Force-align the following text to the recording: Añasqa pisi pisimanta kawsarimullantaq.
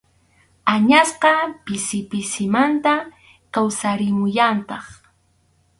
Añasqa 0.73 1.31
pisi 1.63 1.99
pisimanta 2.09 2.93
kawsarimullantaq. 3.53 4.85